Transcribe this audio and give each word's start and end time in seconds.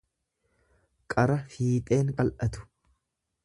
qara 1.15 1.37
fiixeen 1.57 2.13
qal'atu. 2.17 2.69